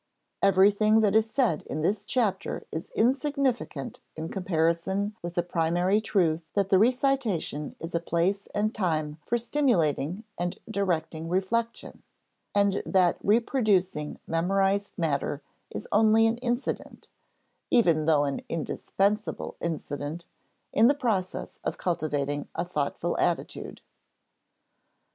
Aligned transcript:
Everything 0.41 1.01
that 1.01 1.15
is 1.15 1.29
said 1.29 1.61
in 1.67 1.81
this 1.81 2.05
chapter 2.05 2.65
is 2.71 2.89
insignificant 2.95 3.99
in 4.15 4.29
comparison 4.29 5.15
with 5.21 5.35
the 5.35 5.43
primary 5.43 6.01
truth 6.01 6.43
that 6.55 6.69
the 6.69 6.79
recitation 6.79 7.75
is 7.79 7.93
a 7.93 7.99
place 7.99 8.47
and 8.47 8.73
time 8.73 9.19
for 9.23 9.37
stimulating 9.37 10.23
and 10.39 10.57
directing 10.67 11.29
reflection, 11.29 12.01
and 12.55 12.81
that 12.83 13.19
reproducing 13.23 14.17
memorized 14.25 14.97
matter 14.97 15.43
is 15.69 15.87
only 15.91 16.25
an 16.25 16.37
incident 16.39 17.09
even 17.69 18.07
though 18.07 18.23
an 18.23 18.41
indispensable 18.49 19.55
incident 19.61 20.25
in 20.73 20.87
the 20.87 20.95
process 20.95 21.59
of 21.63 21.77
cultivating 21.77 22.47
a 22.55 22.65
thoughtful 22.65 23.15
attitude. 23.19 23.81